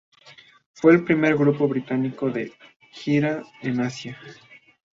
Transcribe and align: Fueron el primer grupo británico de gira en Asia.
Fueron 0.73 1.01
el 1.01 1.05
primer 1.05 1.37
grupo 1.37 1.67
británico 1.67 2.31
de 2.31 2.51
gira 2.91 3.43
en 3.61 3.81
Asia. 3.81 4.17